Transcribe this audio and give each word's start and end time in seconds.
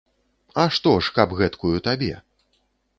А 0.63 0.65
што 0.79 0.95
ж, 1.05 1.15
каб 1.19 1.37
гэткую 1.43 1.77
табе. 1.91 2.11